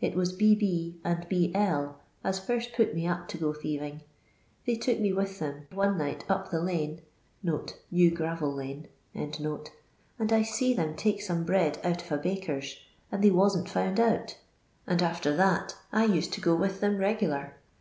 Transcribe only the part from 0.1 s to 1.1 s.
was B B,